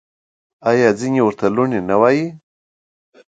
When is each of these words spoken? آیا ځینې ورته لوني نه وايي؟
آیا 0.69 0.87
ځینې 0.99 1.19
ورته 1.23 1.45
لوني 1.55 1.79
نه 1.89 1.95
وايي؟ 2.01 2.25